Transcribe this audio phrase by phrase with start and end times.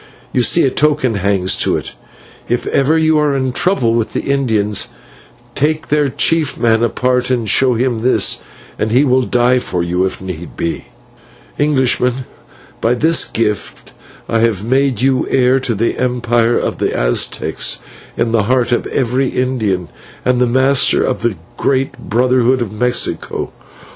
[0.33, 1.91] You see a token hangs to it;
[2.49, 4.89] if ever you are in trouble with the Indians,
[5.53, 8.41] take their chief man apart and show him this,
[8.79, 10.85] and he will die for you if need be.
[11.59, 12.25] "Englishman,
[12.81, 13.91] by this gift
[14.27, 17.77] I have made you heir to the empire of the Aztecs
[18.17, 19.87] in the heart of every Indian,
[20.25, 23.51] and the master of the great brotherhood of Mexico.